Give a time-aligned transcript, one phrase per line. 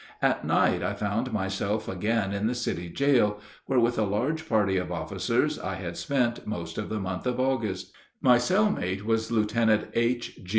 [0.19, 4.77] At night I found myself again in the city jail, where with a large party
[4.77, 7.93] of officers I had spent most of the month of August.
[8.19, 10.39] My cell mate was Lieutenant H.